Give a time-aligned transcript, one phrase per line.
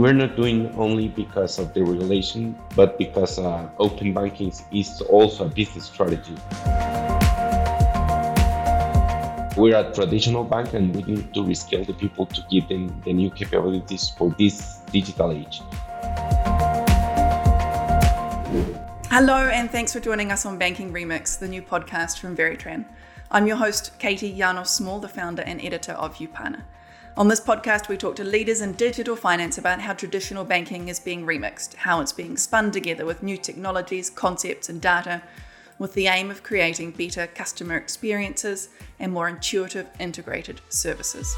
[0.00, 5.44] we're not doing only because of the regulation, but because uh, open banking is also
[5.44, 6.34] a business strategy.
[9.58, 13.12] We're a traditional bank and we need to reskill the people to give them the
[13.12, 15.60] new capabilities for this digital age.
[19.10, 22.86] Hello, and thanks for joining us on Banking Remix, the new podcast from Veritran.
[23.30, 26.62] I'm your host, Katie Janos Small, the founder and editor of Upana.
[27.16, 31.00] On this podcast, we talk to leaders in digital finance about how traditional banking is
[31.00, 35.20] being remixed, how it's being spun together with new technologies, concepts, and data,
[35.78, 38.68] with the aim of creating better customer experiences
[39.00, 41.34] and more intuitive, integrated services.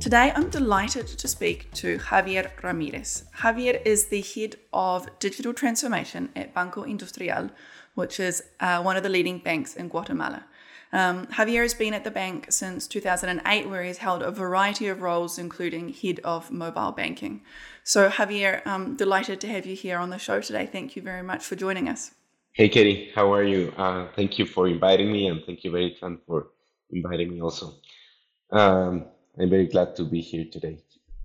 [0.00, 3.24] Today, I'm delighted to speak to Javier Ramirez.
[3.38, 7.50] Javier is the head of digital transformation at Banco Industrial,
[7.96, 10.44] which is uh, one of the leading banks in Guatemala.
[10.92, 15.02] Um, Javier has been at the bank since 2008, where he's held a variety of
[15.02, 17.42] roles, including head of mobile banking.
[17.82, 20.66] So, Javier, I'm delighted to have you here on the show today.
[20.66, 22.12] Thank you very much for joining us.
[22.52, 23.72] Hey, Katie, how are you?
[23.76, 26.48] Uh, thank you for inviting me, and thank you, Veritran, for
[26.90, 27.74] inviting me also.
[28.50, 29.06] Um,
[29.38, 30.78] I'm very glad to be here today.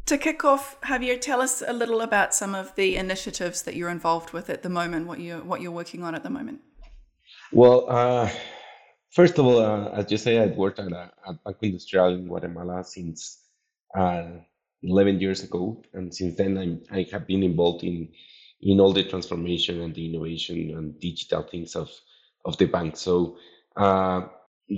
[0.08, 3.90] To kick off, Javier, tell us a little about some of the initiatives that you're
[3.90, 6.62] involved with at the moment, what you're, what you're working on at the moment.
[7.52, 8.30] Well, uh,
[9.12, 12.28] first of all, uh, as you say, I've worked at, uh, at Banco Industrial in
[12.28, 13.40] Guatemala since
[13.98, 14.24] uh,
[14.84, 15.84] 11 years ago.
[15.94, 18.10] And since then, I'm, I have been involved in,
[18.62, 21.90] in all the transformation and the innovation and digital things of,
[22.46, 22.98] of the bank.
[22.98, 23.38] So,
[23.76, 24.24] uh,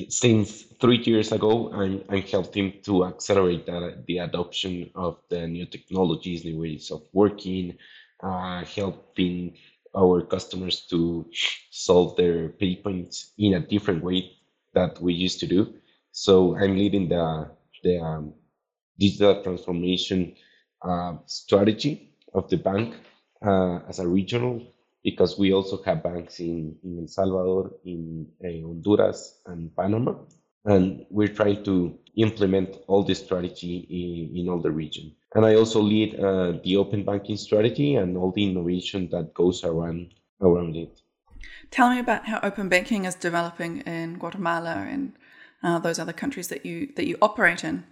[0.09, 6.45] since three years ago, I'm, helping to accelerate that, the adoption of the new technologies,
[6.45, 7.77] new ways of working,
[8.21, 9.57] uh, helping
[9.95, 11.25] our customers to
[11.69, 14.31] solve their pain points in a different way
[14.73, 15.73] that we used to do.
[16.11, 17.51] So I'm leading the,
[17.83, 18.33] the um,
[18.99, 20.35] digital transformation
[20.81, 22.95] uh, strategy of the bank
[23.45, 24.72] uh, as a regional
[25.03, 30.15] because we also have banks in, in El Salvador, in uh, Honduras, and Panama.
[30.65, 35.13] And we're trying to implement all this strategy in, in all the region.
[35.35, 39.63] And I also lead uh, the open banking strategy and all the innovation that goes
[39.63, 41.01] around around it.
[41.71, 45.13] Tell me about how open banking is developing in Guatemala and
[45.63, 47.83] uh, those other countries that you that you operate in.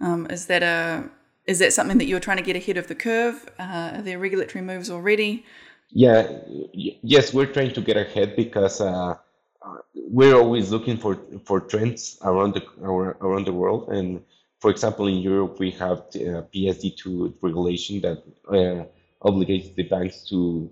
[0.00, 1.08] Um, is that a
[1.46, 3.48] is that something that you're trying to get ahead of the curve?
[3.58, 5.46] Uh, are there regulatory moves already?
[5.90, 6.40] Yeah,
[6.74, 9.16] yes, we're trying to get ahead because uh,
[9.62, 13.88] uh, we're always looking for for trends around the around the world.
[13.88, 14.22] And
[14.60, 18.84] for example, in Europe, we have uh, PSD2 regulation that uh,
[19.26, 20.70] obligates the banks to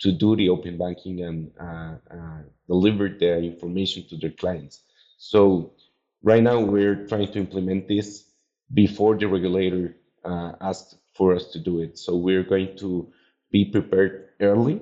[0.00, 4.82] to do the open banking and uh, uh, deliver the information to their clients.
[5.18, 5.72] So
[6.22, 8.24] right now, we're trying to implement this
[8.72, 9.96] before the regulator
[10.60, 11.98] asks for us to do it.
[11.98, 13.12] So we're going to
[13.50, 14.80] be prepared early,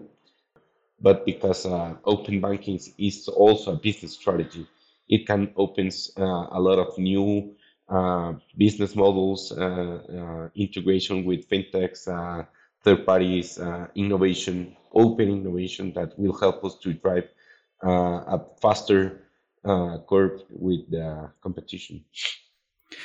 [1.00, 4.66] but because uh, open banking is also a business strategy,
[5.08, 7.54] it can opens uh, a lot of new
[7.88, 12.44] uh, business models, uh, uh, integration with fintechs, uh,
[12.82, 13.60] third parties,
[13.94, 17.28] innovation, open innovation that will help us to drive
[17.82, 19.20] a faster
[20.08, 22.04] curve with the competition.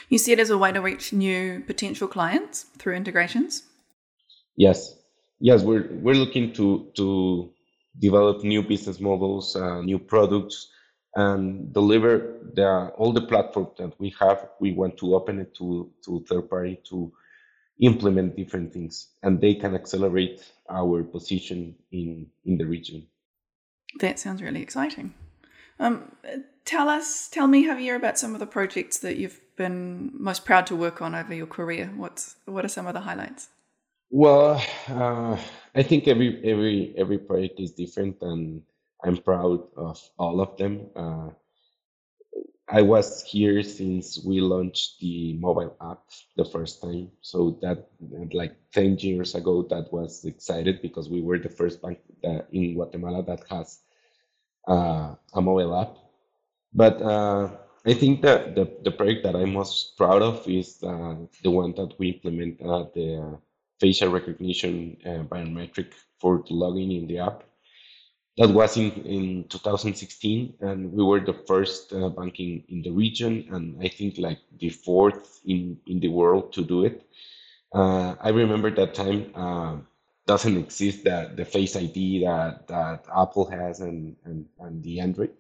[0.10, 3.64] You see it as a way to reach new potential clients through integrations?
[4.56, 4.97] Yes,
[5.40, 7.52] yes, we're we're looking to to
[8.00, 10.70] develop new business models, uh, new products,
[11.16, 14.50] and deliver the all the platform that we have.
[14.60, 17.12] We want to open it to to third party to
[17.80, 23.08] implement different things, and they can accelerate our position in in the region.
[24.00, 25.14] That sounds really exciting.
[25.80, 26.16] Um,
[26.66, 30.66] tell us, tell me, Javier, about some of the projects that you've been most proud
[30.68, 31.92] to work on over your career.
[31.96, 33.50] What's what are some of the highlights?
[34.10, 35.38] Well, uh,
[35.76, 38.64] I think every every every project is different, and
[39.04, 40.88] I'm proud of all of them.
[40.96, 41.30] Uh,
[42.70, 46.04] I was here since we launched the mobile app
[46.36, 47.88] the first time, so that
[48.34, 52.76] like ten years ago, that was excited because we were the first bank that, in
[52.76, 53.80] Guatemala that has
[54.68, 55.98] uh, a mobile app.
[56.74, 57.52] But uh,
[57.86, 61.74] I think that the, the project that I'm most proud of is uh, the one
[61.76, 63.40] that we implement at the
[63.80, 67.44] facial recognition uh, biometric for the login in the app.
[68.38, 73.48] That was in, in 2016, and we were the first uh, banking in the region,
[73.52, 77.04] and I think like the fourth in, in the world to do it.
[77.74, 79.78] Uh, I remember that time uh,
[80.28, 85.32] doesn't exist that the Face ID that, that Apple has and, and, and the Android.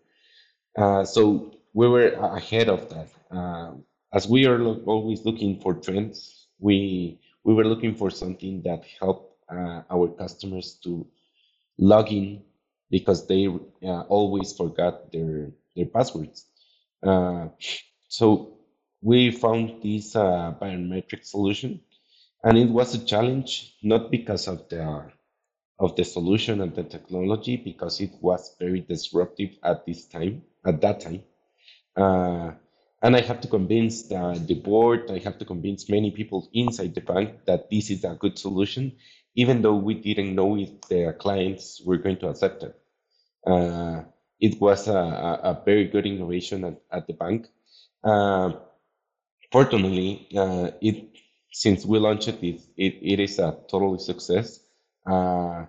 [0.76, 3.10] Uh, so we were ahead of that.
[3.30, 3.74] Uh,
[4.14, 8.86] as we are lo- always looking for trends, we we were looking for something that
[9.02, 11.08] helped uh, our customers to
[11.80, 12.44] log in
[12.92, 16.46] because they uh, always forgot their their passwords.
[17.04, 17.50] Uh,
[18.10, 18.58] so
[19.02, 21.82] we found this uh, biometric solution,
[22.44, 25.12] and it was a challenge not because of the
[25.80, 30.82] of the solution and the technology, because it was very disruptive at this time at
[30.82, 31.24] that time.
[33.02, 37.02] And I have to convince the, board, I have to convince many people inside the
[37.02, 38.94] bank that this is a good solution,
[39.36, 42.76] even though we didn't know if the clients were going to accept it.
[43.46, 44.02] Uh,
[44.40, 47.48] it was a, a, very good innovation at, at the bank.
[48.04, 48.54] Uh,
[49.52, 51.10] fortunately, uh, it
[51.52, 52.62] since we launched it, it,
[53.02, 54.60] it, is a total success.
[55.10, 55.66] Uh,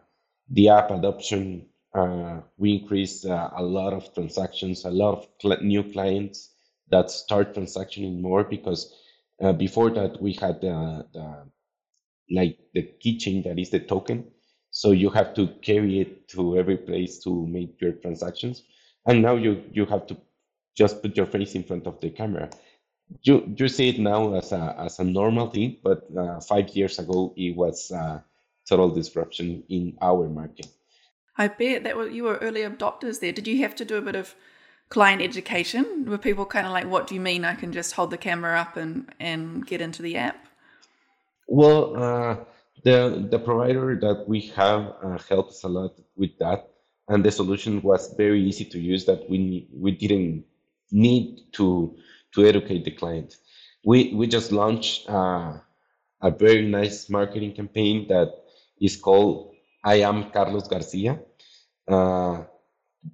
[0.51, 5.83] the app adoption, uh, we increased a lot of transactions, a lot of cl- new
[5.85, 6.51] clients
[6.91, 8.95] that start transactioning more because
[9.43, 11.47] uh, before that we had the, the
[12.31, 14.25] like the keychain that is the token.
[14.71, 18.63] So you have to carry it to every place to make your transactions.
[19.07, 20.17] And now you you have to
[20.77, 22.51] just put your face in front of the camera.
[23.23, 26.99] You you see it now as a as a normal thing but uh, five years
[26.99, 28.23] ago it was a
[28.69, 30.69] total disruption in our market.
[31.37, 33.33] I bet that you were early adopters there.
[33.33, 34.35] Did you have to do a bit of
[34.89, 36.05] client education?
[36.07, 38.59] Were people kind of like, what do you mean I can just hold the camera
[38.59, 40.47] up and, and get into the app?
[41.47, 42.37] Well, uh,
[42.85, 46.71] the, the provider that we have uh, helped us a lot with that.
[47.09, 50.45] And the solution was very easy to use that we, we didn't
[50.91, 51.97] need to,
[52.35, 53.37] to educate the client.
[53.85, 55.55] We, we just launched uh,
[56.21, 58.35] a very nice marketing campaign that
[58.81, 59.55] is called
[59.85, 61.21] I am Carlos Garcia.
[61.87, 62.45] Uh,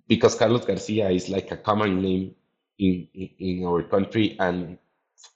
[0.08, 2.34] because Carlos Garcia is like a common name
[2.78, 4.78] in, in, our country, and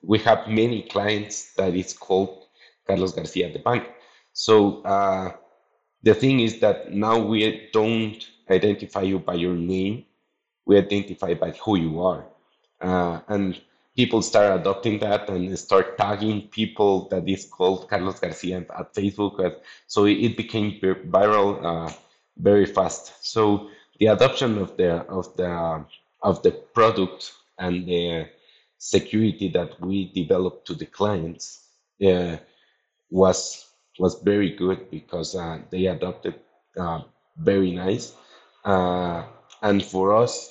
[0.02, 2.46] we have many clients that is called
[2.86, 3.88] Carlos Garcia at the bank.
[4.32, 5.32] So uh,
[6.02, 10.04] the thing is that now we don't identify you by your name,
[10.66, 12.24] we identify by who you are.
[12.80, 13.60] Uh, and
[13.96, 19.56] people start adopting that and start tagging people that is called Carlos Garcia at Facebook.
[19.86, 21.92] So it became viral uh,
[22.36, 23.26] very fast.
[23.26, 25.84] So the adoption of the of the
[26.22, 28.28] of the product and the
[28.78, 31.68] security that we developed to the clients
[32.06, 32.36] uh,
[33.10, 36.34] was was very good because uh, they adopted
[36.78, 37.00] uh,
[37.38, 38.14] very nice.
[38.64, 39.24] Uh,
[39.62, 40.50] and for us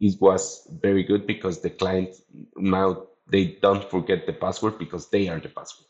[0.00, 2.14] it was very good because the client
[2.56, 5.88] now they don't forget the password because they are the password.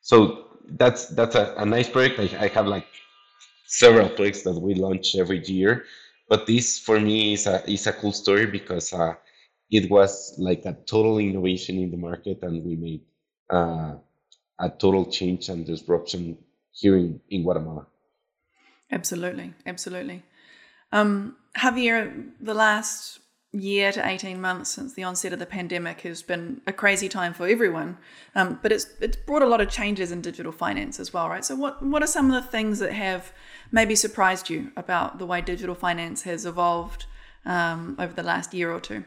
[0.00, 2.34] So that's that's a, a nice project.
[2.34, 2.86] I, I have like
[3.66, 5.84] several projects that we launch every year
[6.28, 9.14] but this for me is a is a cool story because uh,
[9.70, 13.02] it was like a total innovation in the market, and we made
[13.50, 13.94] uh,
[14.58, 16.38] a total change and disruption
[16.72, 17.86] here in, in Guatemala.
[18.90, 20.22] Absolutely, absolutely.
[20.92, 23.20] Um, Javier, the last
[23.54, 27.32] year to 18 months since the onset of the pandemic has been a crazy time
[27.32, 27.96] for everyone.
[28.34, 31.44] Um, but it's it's brought a lot of changes in digital finance as well, right?
[31.44, 33.32] So what what are some of the things that have
[33.70, 37.06] maybe surprised you about the way digital finance has evolved
[37.46, 39.04] um, over the last year or two?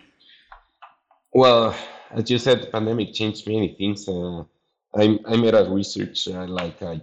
[1.34, 1.76] Well,
[2.12, 4.08] as you said, the pandemic changed many things.
[4.08, 4.44] Uh,
[4.96, 6.98] I I made a research uh, like uh,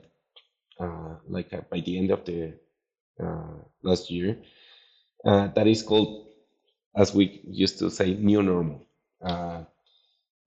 [0.81, 2.55] uh like uh, by the end of the
[3.23, 4.39] uh, last year
[5.25, 6.24] that is called
[6.97, 8.87] as we used to say, new normal.
[9.23, 9.65] Uh,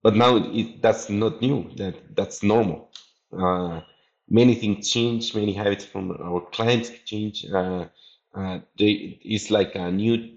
[0.02, 1.70] but now it, that's not new.
[1.76, 2.90] That that's normal.
[3.32, 3.80] Uh,
[4.28, 5.34] many things change.
[5.34, 7.44] Many habits from our clients change.
[7.46, 7.86] Uh,
[8.34, 10.30] uh they, it's like a new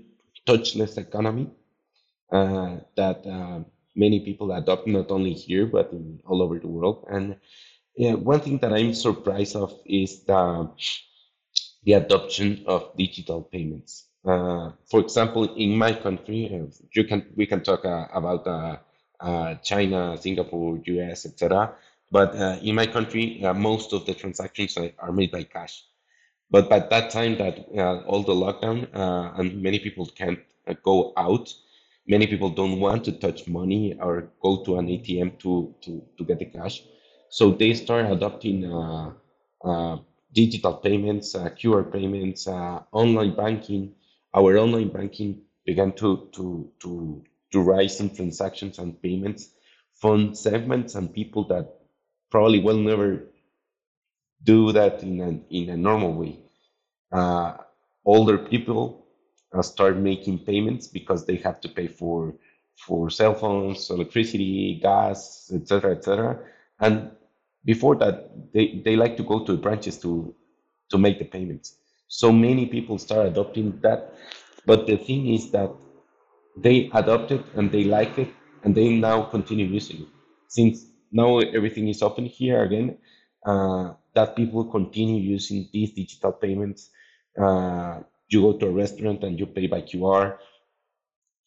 [0.48, 1.50] touchless economy
[2.32, 3.60] uh, that uh,
[3.96, 7.06] many people adopt, not only here but in, all over the world.
[7.10, 7.38] And
[7.96, 10.70] one thing that I'm surprised of is the
[11.84, 14.11] the adoption of digital payments.
[14.26, 18.78] Uh, for example, in my country, uh, you can we can talk uh, about uh,
[19.20, 21.74] uh, China, Singapore, US, etc.
[22.12, 25.86] But uh, in my country, most of the transactions are made by cash.
[26.52, 27.60] But by that time, that
[28.08, 28.90] all the lockdown
[29.40, 30.40] and many people can't
[30.84, 31.54] go out,
[32.08, 36.26] many people don't want to touch money or go to an ATM to to, to
[36.26, 36.84] get the cash.
[37.30, 38.64] So they start adopting
[40.34, 43.96] digital payments, QR payments, online banking
[44.34, 49.50] our online banking began to to to to rise in transactions and payments
[49.96, 51.68] from segments and people that
[52.30, 53.28] probably will never
[54.44, 56.40] do that in a in a normal way.
[57.12, 57.58] Uh,
[58.06, 59.06] older people
[59.54, 62.34] uh, start making payments because they have to pay for
[62.76, 66.40] for cell phones, electricity, gas, etc., etc.
[66.80, 67.12] And
[67.64, 70.34] before that, they, they like to go to the branches to
[70.90, 71.78] to make the payments.
[72.12, 74.14] So many people start adopting that.
[74.66, 75.72] But the thing is that
[76.58, 78.28] they adopt it and they like it
[78.64, 80.10] and they now continue using it.
[80.50, 82.98] Since now everything is open here again,
[83.46, 86.90] uh, that people continue using these digital payments.
[87.42, 90.38] Uh, you go to a restaurant and you pay by QR.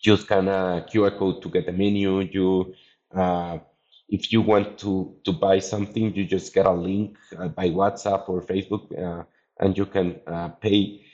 [0.00, 2.21] You scan a QR code to get the menu.
[2.21, 2.75] You,
[3.14, 3.59] uh,
[4.09, 8.28] if you want to to buy something, you just get a link uh, by WhatsApp
[8.30, 9.25] or Facebook, uh,
[9.58, 11.04] and you can uh, pay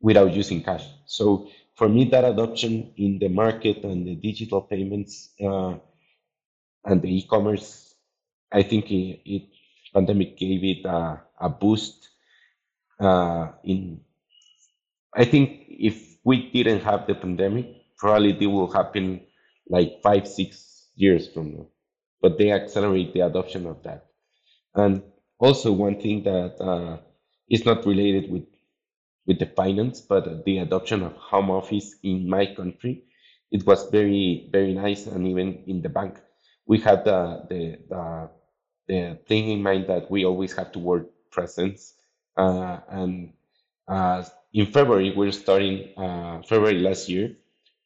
[0.00, 0.86] without using cash.
[1.06, 5.74] So for me, that adoption in the market and the digital payments uh,
[6.84, 7.94] and the e-commerce,
[8.52, 9.42] I think it, it
[9.92, 12.08] pandemic gave it a, a boost.
[13.00, 14.00] Uh, in,
[15.14, 19.20] I think if we didn't have the pandemic, probably it will happen
[19.68, 21.66] like five, six years from now.
[22.20, 24.06] But they accelerate the adoption of that.
[24.74, 25.02] And
[25.38, 26.60] also one thing that
[27.56, 28.46] uh, is not related with
[29.26, 33.04] with the finance, but the adoption of home office in my country,
[33.50, 35.06] it was very very nice.
[35.06, 36.20] And even in the bank,
[36.66, 38.30] we had the the the,
[38.88, 41.94] the thing in mind that we always have to work presence.
[42.36, 43.34] Uh, and
[43.88, 47.36] uh, in February, we're starting uh, February last year,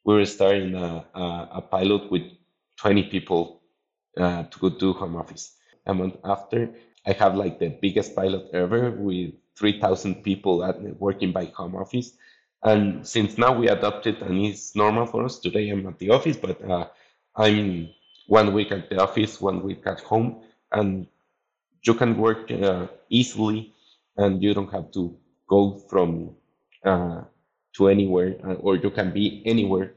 [0.05, 2.23] we were starting a, a, a pilot with
[2.77, 3.63] 20 people
[4.19, 5.57] uh, to go do home office.
[5.87, 6.75] A month after,
[7.07, 12.15] I have like the biggest pilot ever with 3,000 people at, working by home office.
[12.65, 16.37] And since now we adopted and it's normal for us, today I'm at the office,
[16.37, 16.89] but uh,
[17.37, 17.89] I'm
[18.27, 20.43] one week at the office, one week at home,
[20.73, 21.07] and
[21.85, 23.73] you can work uh, easily
[24.17, 25.17] and you don't have to
[25.47, 26.35] go from
[26.85, 27.23] uh,
[27.75, 29.95] to anywhere uh, or you can be anywhere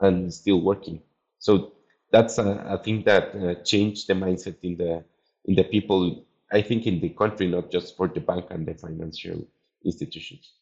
[0.00, 1.00] and still working.
[1.38, 1.72] So
[2.10, 5.04] that's a, a thing that uh, changed the mindset in the
[5.44, 8.74] in the people I think in the country, not just for the bank and the
[8.74, 9.46] financial
[9.84, 10.52] institutions.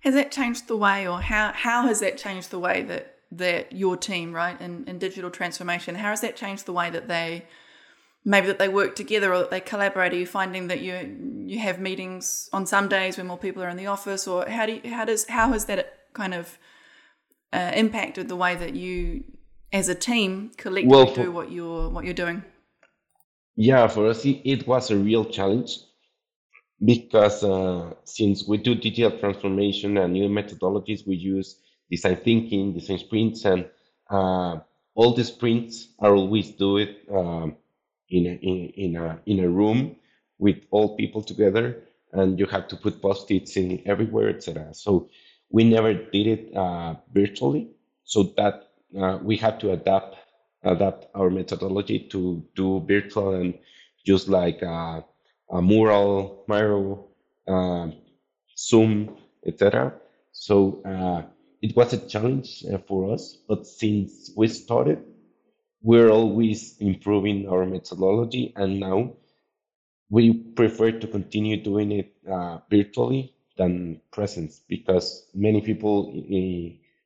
[0.00, 3.72] Has that changed the way, or how, how has that changed the way that, that
[3.72, 7.44] your team, right, in, in digital transformation, how has that changed the way that they
[8.24, 10.12] maybe that they work together or that they collaborate?
[10.12, 13.68] Are you finding that you you have meetings on some days when more people are
[13.68, 16.58] in the office, or how do you, how does how has that kind of
[17.52, 19.24] uh, impacted the way that you,
[19.72, 22.44] as a team, collectively well, for, do what you're what you're doing?
[23.60, 25.80] Yeah, for us, it, was a real challenge
[26.84, 31.60] because uh, since we do digital transformation and new methodologies, we use
[31.90, 33.68] design thinking, design sprints, and
[34.10, 34.58] uh,
[34.94, 37.56] all the sprints are always do it um,
[38.10, 39.96] in a, in, in a in a room
[40.38, 44.72] with all people together, and you have to put post-its in everywhere, etc.
[44.72, 45.10] So
[45.50, 47.70] we never did it uh, virtually,
[48.04, 50.16] so that uh, we had to adapt
[50.62, 53.54] adapt our methodology to do virtual and
[54.04, 55.04] use like a,
[55.50, 57.08] a mural, Miro,
[57.46, 57.88] uh,
[58.56, 59.94] Zoom, etc.
[60.32, 61.22] So uh,
[61.62, 65.04] it was a challenge uh, for us, but since we started,
[65.82, 69.12] we're always improving our methodology, and now
[70.10, 76.12] we prefer to continue doing it uh, virtually than presence because many people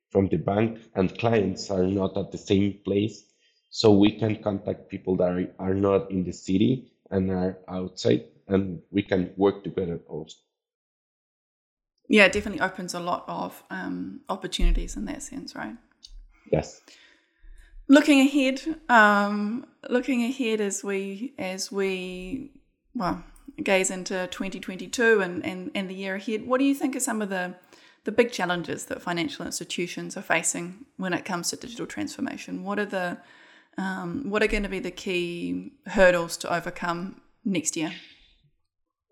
[0.09, 3.25] from the bank and clients are not at the same place
[3.75, 8.23] so we can contact people that are, are not in the city and are outside
[8.47, 10.37] and we can work together also.
[12.07, 15.75] Yeah it definitely opens a lot of um, opportunities in that sense right?
[16.51, 16.81] Yes.
[17.87, 22.51] Looking ahead um, looking ahead as we as we
[22.93, 23.23] well
[23.63, 27.23] gaze into 2022 and, and, and the year ahead what do you think are some
[27.23, 27.55] of the
[28.03, 32.63] the big challenges that financial institutions are facing when it comes to digital transformation?
[32.63, 33.17] What are the
[33.77, 37.93] um, what are going to be the key hurdles to overcome next year?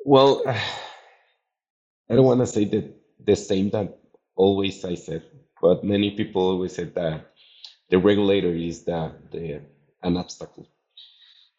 [0.06, 2.94] Well, I don't want to say that
[3.26, 3.98] the same that
[4.36, 5.24] always I said,
[5.62, 7.32] but many people always said that
[7.90, 9.62] the regulator is the, the
[10.04, 10.68] an obstacle.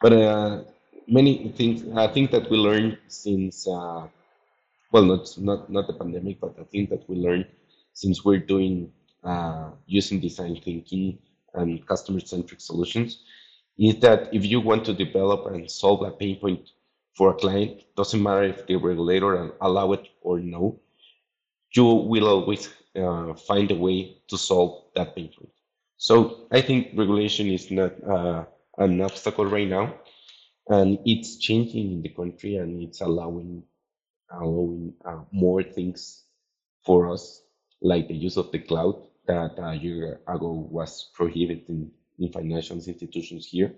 [0.00, 0.64] But uh,
[1.06, 4.08] many things I think that we learned since uh,
[4.90, 7.46] well, not not not the pandemic, but I think that we learned
[7.94, 8.92] since we're doing
[9.24, 11.18] uh, using design thinking
[11.54, 13.22] and customer-centric solutions
[13.78, 16.70] is that if you want to develop and solve a pain point
[17.14, 20.78] for a client, doesn't matter if the regulator allow it or no,
[21.74, 25.52] you will always uh, find a way to solve that pain point.
[25.96, 28.44] So I think regulation is not uh,
[28.78, 29.94] an obstacle right now,
[30.68, 33.62] and it's changing in the country, and it's allowing
[34.30, 36.24] allowing uh, more things
[36.84, 37.42] for us,
[37.82, 42.76] like the use of the cloud that a year ago was prohibited in, in financial
[42.76, 43.74] institutions here.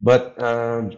[0.00, 0.92] But um,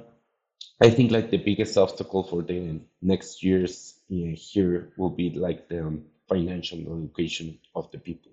[0.80, 5.69] I think like the biggest obstacle for the next years uh, here will be like
[5.69, 8.33] the um, financial education of the people.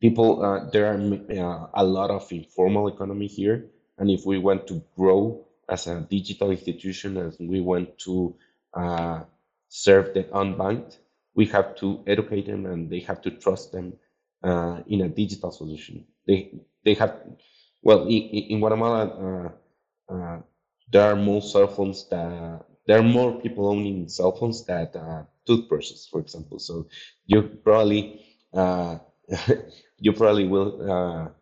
[0.00, 3.66] People, uh, there are uh, a lot of informal economy here,
[3.98, 8.34] and if we want to grow as a digital institution, as we want to
[8.74, 9.20] uh,
[9.68, 10.96] serve the unbanked,
[11.34, 13.92] we have to educate them and they have to trust them
[14.42, 16.06] uh, in a digital solution.
[16.26, 17.16] They they have
[17.82, 20.40] well in, in Guatemala uh, uh,
[20.90, 25.24] there are more cell phones that there are more people owning cell phones than uh,
[25.46, 26.58] toothbrushes, for example.
[26.58, 26.86] So
[27.26, 28.98] you probably uh,
[29.98, 31.32] you probably will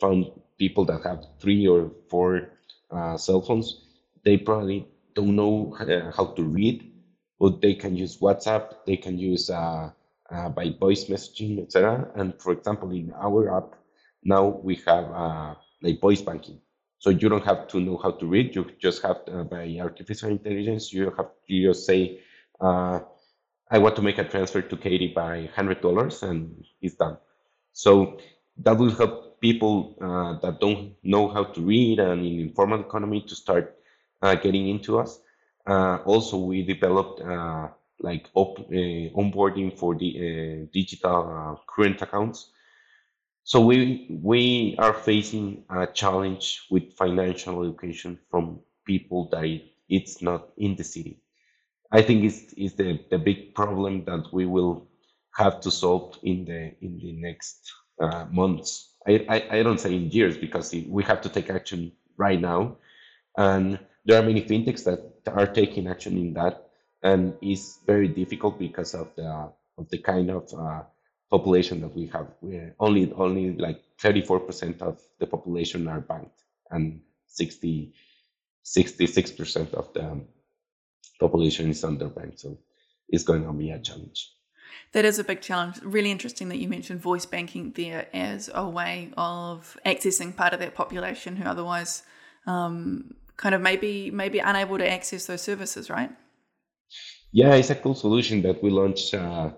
[0.00, 0.26] find
[0.58, 2.50] people that have three or four
[3.16, 3.80] cell phones.
[4.24, 5.76] They probably don't know
[6.14, 6.92] how to read,
[7.38, 8.84] but they can use WhatsApp.
[8.86, 9.50] They can use
[10.34, 12.10] uh, by voice messaging, etc.
[12.16, 13.74] And for example, in our app
[14.24, 16.60] now we have uh, like voice banking.
[16.98, 18.54] So you don't have to know how to read.
[18.56, 20.92] You just have uh, by artificial intelligence.
[20.92, 22.20] You have you just say,
[22.60, 23.00] uh,
[23.70, 27.18] "I want to make a transfer to Katie by hundred dollars," and it's done.
[27.72, 28.18] So
[28.58, 33.20] that will help people uh, that don't know how to read and in informal economy
[33.28, 33.76] to start
[34.22, 35.20] uh, getting into us.
[35.66, 37.20] Also, we developed
[38.00, 42.50] like op- uh, onboarding for the uh, digital uh, current accounts.
[43.44, 50.48] So we we are facing a challenge with financial education from people that it's not
[50.56, 51.20] in the city.
[51.92, 54.88] I think it's, it's the, the big problem that we will
[55.36, 58.94] have to solve in the in the next uh, months.
[59.06, 62.78] I, I, I don't say in years because we have to take action right now,
[63.36, 66.63] and there are many fintechs that are taking action in that,
[67.04, 70.82] and it's very difficult because of the of the kind of uh,
[71.30, 72.26] population that we have.
[72.40, 77.92] We're only only like 34% of the population are banked, and 60
[78.64, 80.20] 66% of the
[81.20, 82.40] population is underbanked.
[82.40, 82.58] So
[83.10, 84.32] it's going to be a challenge.
[84.92, 85.80] That is a big challenge.
[85.82, 90.60] Really interesting that you mentioned voice banking there as a way of accessing part of
[90.60, 92.04] that population who otherwise
[92.46, 96.10] um, kind of maybe maybe unable to access those services, right?
[97.34, 99.50] Yeah, it's a cool solution that we launched uh,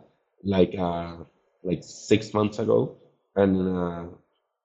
[0.43, 1.17] like uh,
[1.63, 2.97] like six months ago,
[3.37, 4.05] and uh,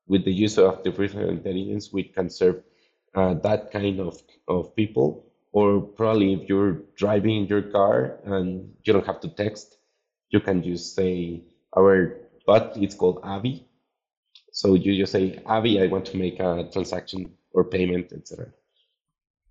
[0.07, 2.63] with the use of artificial intelligence, we can serve
[3.13, 5.27] uh, that kind of of people.
[5.51, 9.75] Or probably if you're driving in your car and you don't have to text,
[10.29, 11.43] you can just say
[11.75, 12.15] our
[12.47, 12.77] bot.
[12.77, 13.67] It's called Avi.
[14.53, 18.47] So you just say Avi, I want to make a transaction or payment, etc.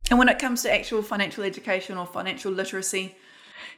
[0.08, 3.14] And when it comes to actual financial education or financial literacy,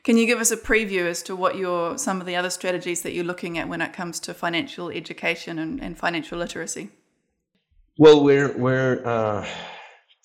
[0.05, 3.03] can you give us a preview as to what your some of the other strategies
[3.03, 6.91] that you're looking at when it comes to financial education and, and financial literacy?
[7.99, 9.47] Well, we're we're uh,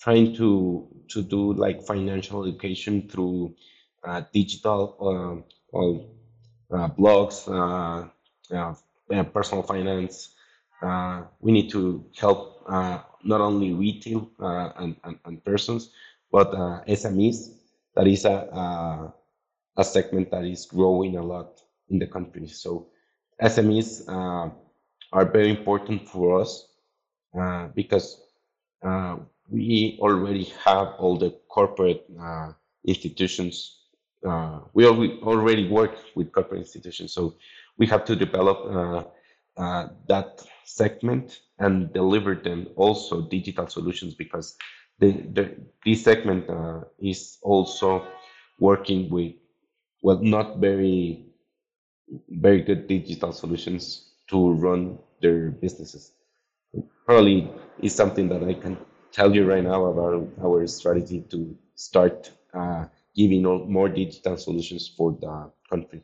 [0.00, 3.54] trying to to do like financial education through
[4.04, 5.44] uh, digital or
[6.70, 8.08] uh, blogs, uh,
[8.54, 10.34] uh, personal finance.
[10.82, 12.68] Uh, we need to help
[13.24, 15.90] not only retail and, and, and persons,
[16.30, 16.52] but
[16.86, 17.54] SMEs.
[17.94, 19.14] That is a, a
[19.78, 22.48] a segment that is growing a lot in the country.
[22.48, 22.88] So
[23.40, 24.50] SMEs uh,
[25.12, 26.68] are very important for us
[27.38, 28.20] uh, because
[28.84, 29.16] uh,
[29.48, 32.52] we already have all the corporate uh,
[32.84, 33.78] institutions.
[34.26, 37.36] Uh, we al- already work with corporate institutions, so
[37.78, 38.58] we have to develop
[39.56, 44.56] uh, that segment and deliver them also digital solutions because
[44.98, 46.44] the, the this segment
[46.98, 48.06] is also
[48.58, 49.34] working with
[50.02, 51.24] well, not very
[52.30, 56.12] very good digital solutions to run their businesses.
[57.06, 58.76] Probably is something that I can
[59.12, 65.16] tell you right now about our strategy to start uh, giving more digital solutions for
[65.20, 66.02] the country.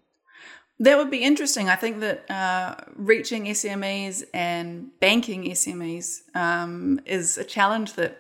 [0.81, 1.69] That would be interesting.
[1.69, 8.19] I think that uh, reaching SMEs and banking SMEs um, is a challenge that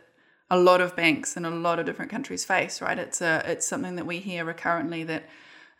[0.50, 2.80] a lot of banks in a lot of different countries face.
[2.80, 2.98] Right?
[2.98, 5.24] It's a it's something that we hear recurrently that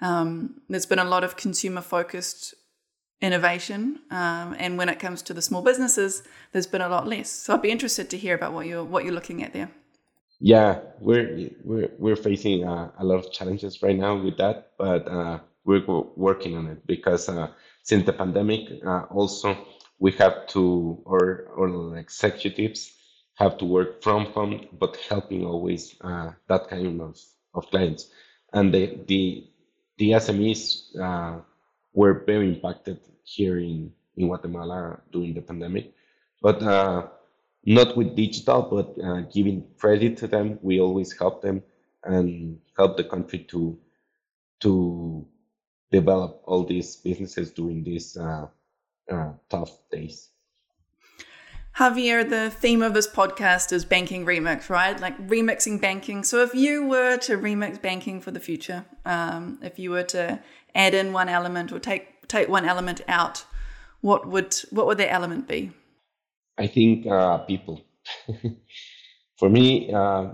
[0.05, 2.55] um, there's been a lot of consumer focused
[3.23, 7.31] innovation, um, and when it comes to the small businesses, there's been a lot less.
[7.31, 9.71] So I'd be interested to hear about what you're what you're looking at there.
[10.40, 15.09] Yeah, we're we're we're facing uh, a lot of challenges right now with that, but
[15.09, 15.87] uh, we're
[16.17, 17.49] working on it because uh,
[17.83, 19.57] since the pandemic, uh, also
[19.99, 22.93] we have to or or executives
[23.37, 27.19] have to work from home, but helping always uh, that kind of
[27.55, 28.11] of clients,
[28.53, 29.49] and the the
[29.99, 31.41] the SMEs uh,
[31.93, 35.93] were very impacted here in, in Guatemala during the pandemic.
[36.43, 37.09] But uh,
[37.65, 40.59] not with digital, but uh, giving credit to them.
[40.63, 41.63] We always help them
[42.03, 43.79] and help the country to
[44.61, 45.27] to
[45.91, 48.47] develop all these businesses during these uh,
[49.11, 50.31] uh, tough days.
[51.79, 54.99] Javier, the theme of this podcast is banking remix, right?
[55.01, 56.23] Like remixing banking.
[56.23, 60.41] So if you were to remix banking for the future, um, if you were to
[60.77, 63.45] add in one element or take take one element out,
[64.03, 65.73] what would what would that element be?
[66.57, 67.85] I think uh, people.
[69.37, 70.29] for me, uh,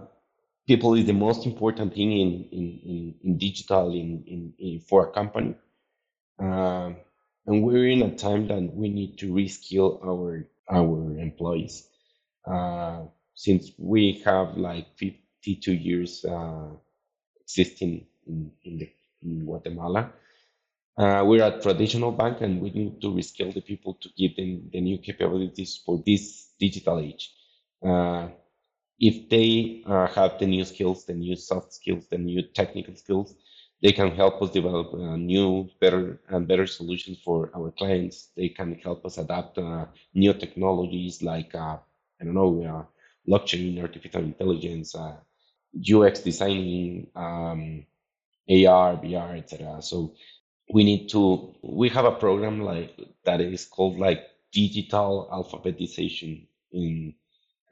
[0.69, 5.09] people is the most important thing in in, in, in digital in, in, in, for
[5.09, 5.55] a company.
[6.39, 6.93] Uh,
[7.47, 11.89] and we're in a time that we need to reskill our our employees.
[12.47, 13.03] Uh,
[13.35, 16.69] since we have like 52 years uh,
[17.43, 18.91] existing in, in, the,
[19.23, 20.13] in Guatemala,
[20.99, 24.69] uh, we're a traditional bank and we need to reskill the people to give them
[24.73, 27.33] the new capabilities for this digital age.
[27.83, 28.29] Uh,
[28.99, 33.35] if they uh, have the new skills, the new soft skills, the new technical skills,
[33.83, 38.29] they can help us develop uh, new, better and better solutions for our clients.
[38.37, 41.79] They can help us adapt uh, new technologies like uh,
[42.21, 42.85] I don't know, uh,
[43.31, 44.95] blockchain, artificial intelligence,
[45.75, 47.87] UX designing, um,
[48.49, 49.81] AR, VR, etc.
[49.83, 50.15] So
[50.73, 57.15] we need to we have a program like that is called like digital alphabetization in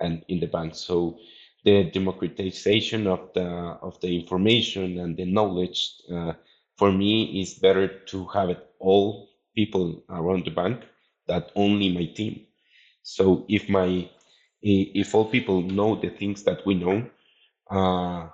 [0.00, 0.74] and in the bank.
[0.74, 1.18] So
[1.64, 3.46] the democratization of the
[3.82, 6.32] of the information and the knowledge uh,
[6.76, 10.82] for me is better to have it all people around the bank
[11.26, 12.46] that only my team.
[13.02, 14.08] So if my
[14.62, 17.08] if all people know the things that we know
[17.70, 18.28] uh,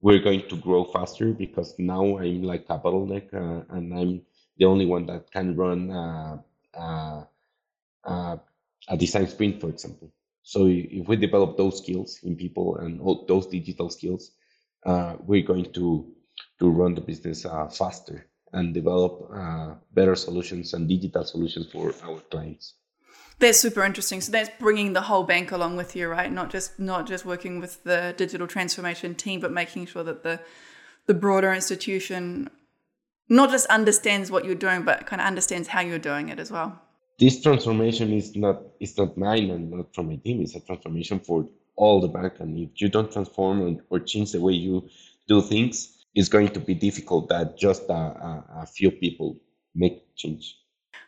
[0.00, 4.22] we're going to grow faster because now i'm like a bottleneck uh, and i'm
[4.58, 6.38] the only one that can run uh,
[6.78, 7.24] uh,
[8.04, 8.36] uh,
[8.88, 10.12] a design sprint for example
[10.46, 14.30] so if we develop those skills in people and all those digital skills,
[14.84, 16.06] uh, we're going to
[16.60, 21.92] to run the business uh, faster and develop uh, better solutions and digital solutions for
[22.04, 22.74] our clients.
[23.40, 24.20] That's super interesting.
[24.20, 26.30] So that's bringing the whole bank along with you, right?
[26.30, 30.38] Not just not just working with the digital transformation team, but making sure that the
[31.06, 32.50] the broader institution
[33.28, 36.52] not just understands what you're doing, but kind of understands how you're doing it as
[36.52, 36.85] well
[37.18, 40.42] this transformation is not is not mine and not from my team.
[40.42, 42.34] It's a transformation for all the bank.
[42.40, 44.88] And if you don't transform or change the way you
[45.28, 49.36] do things, it's going to be difficult that just a, a, a few people
[49.74, 50.56] make change.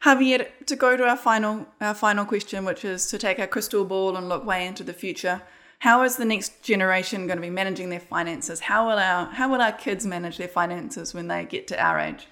[0.05, 3.85] Javier, to go to our final our final question, which is to take a crystal
[3.85, 5.43] ball and look way into the future.
[5.81, 8.61] How is the next generation going to be managing their finances?
[8.61, 11.99] How will our how will our kids manage their finances when they get to our
[11.99, 12.27] age?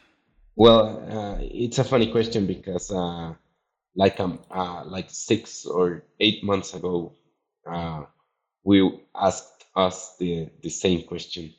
[0.56, 3.34] Well, uh, it's a funny question because uh,
[3.96, 7.12] like um uh, like six or eight months ago,
[7.66, 8.04] uh,
[8.64, 11.54] we asked us the the same question,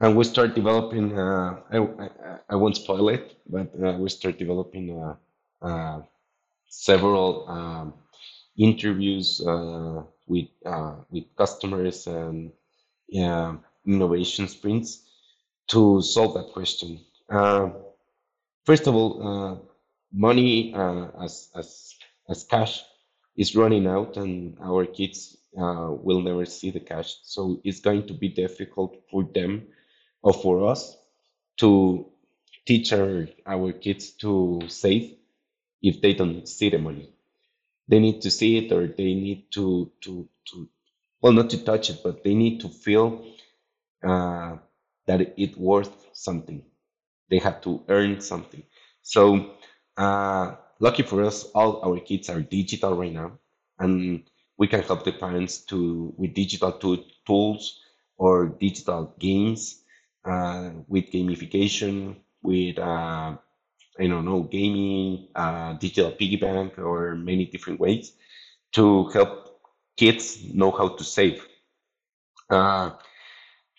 [0.00, 1.18] and we start developing.
[1.18, 2.08] Uh, I, I,
[2.50, 5.16] I won't spoil it, but uh, we start developing uh,
[5.66, 6.02] uh,
[6.68, 7.94] several um,
[8.58, 9.40] interviews
[10.26, 10.48] with
[11.10, 12.52] with customers and
[13.20, 13.54] uh,
[13.86, 15.04] innovation sprints
[15.68, 17.00] to solve that question.
[18.64, 19.69] First of all,
[20.12, 21.94] money uh, as as
[22.28, 22.82] as cash
[23.36, 27.16] is running out, and our kids uh, will never see the cash.
[27.22, 29.68] So it's going to be difficult for them
[30.22, 30.96] or for us
[31.58, 32.06] to
[32.66, 35.16] teach our, our kids to save
[35.82, 37.10] if they don't see the money.
[37.88, 40.68] They need to see it or they need to to to
[41.22, 43.24] well not to touch it, but they need to feel
[44.06, 44.56] uh,
[45.06, 46.64] that it worth something.
[47.30, 48.62] They have to earn something.
[49.02, 49.54] So
[50.00, 53.38] uh, lucky for us, all our kids are digital right now,
[53.78, 54.24] and
[54.58, 57.80] we can help the parents to with digital to, tools
[58.18, 59.82] or digital games,
[60.24, 63.36] uh, with gamification, with uh,
[64.00, 68.12] I don't know gaming, uh, digital piggy bank, or many different ways
[68.72, 69.60] to help
[69.96, 71.46] kids know how to save.
[72.50, 72.90] Uh,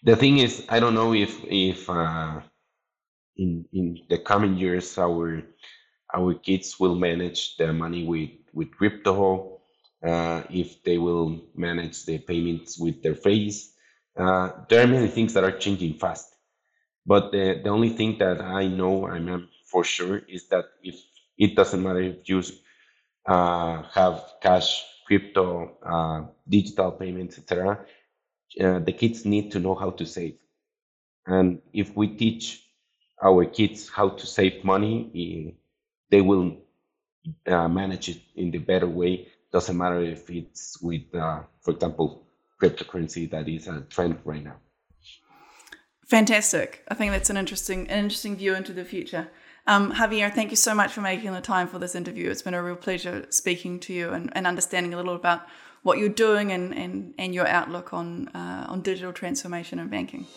[0.04, 2.42] the thing is, I don't know if if uh,
[3.38, 5.44] in in the coming years our
[6.13, 9.60] our kids will manage their money with, with crypto,
[10.04, 13.74] uh, if they will manage the payments with their face.
[14.17, 16.36] Uh, there are many things that are changing fast.
[17.06, 20.95] But the, the only thing that I know, I'm for sure, is that if
[21.38, 22.43] it doesn't matter if you
[23.26, 27.86] uh, have cash, crypto, uh, digital payments, etc.,
[28.60, 30.38] uh, the kids need to know how to save.
[31.26, 32.63] And if we teach
[33.24, 35.56] our kids how to save money,
[36.12, 36.58] they will
[37.47, 39.28] uh, manage it in the better way.
[39.52, 42.24] Doesn't matter if it's with, uh, for example,
[42.62, 44.58] cryptocurrency that is a trend right now.
[46.08, 46.84] Fantastic.
[46.89, 49.30] I think that's an interesting, an interesting view into the future.
[49.65, 52.30] Um, Javier, thank you so much for making the time for this interview.
[52.30, 55.47] It's been a real pleasure speaking to you and, and understanding a little about
[55.84, 60.28] what you're doing and, and, and your outlook on, uh, on digital transformation and banking.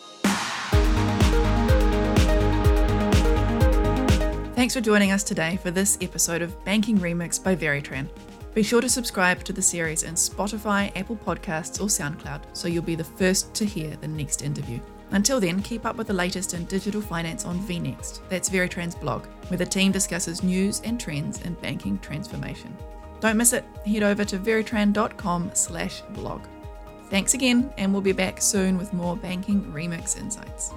[4.65, 8.09] Thanks for joining us today for this episode of Banking Remix by Veritran.
[8.55, 12.81] Be sure to subscribe to the series in Spotify, Apple Podcasts, or SoundCloud so you'll
[12.81, 14.79] be the first to hear the next interview.
[15.11, 18.21] Until then, keep up with the latest in digital finance on VNext.
[18.27, 22.75] That's Veritran's blog, where the team discusses news and trends in banking transformation.
[23.19, 23.65] Don't miss it.
[23.85, 26.41] Head over to veritran.com/blog.
[27.11, 30.71] Thanks again, and we'll be back soon with more banking remix insights.